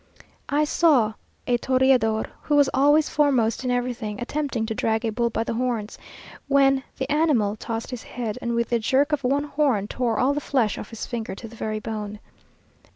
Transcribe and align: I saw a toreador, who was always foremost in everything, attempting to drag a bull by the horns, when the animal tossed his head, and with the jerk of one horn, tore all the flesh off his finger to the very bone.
I 0.49 0.63
saw 0.63 1.13
a 1.45 1.59
toreador, 1.59 2.25
who 2.41 2.55
was 2.55 2.71
always 2.73 3.07
foremost 3.07 3.63
in 3.63 3.69
everything, 3.69 4.19
attempting 4.19 4.65
to 4.65 4.73
drag 4.73 5.05
a 5.05 5.11
bull 5.11 5.29
by 5.29 5.43
the 5.43 5.53
horns, 5.53 5.99
when 6.47 6.81
the 6.97 7.07
animal 7.11 7.55
tossed 7.55 7.91
his 7.91 8.01
head, 8.01 8.39
and 8.41 8.55
with 8.55 8.69
the 8.69 8.79
jerk 8.79 9.11
of 9.11 9.23
one 9.23 9.43
horn, 9.43 9.87
tore 9.87 10.17
all 10.17 10.33
the 10.33 10.41
flesh 10.41 10.79
off 10.79 10.89
his 10.89 11.05
finger 11.05 11.35
to 11.35 11.47
the 11.47 11.55
very 11.55 11.77
bone. 11.79 12.17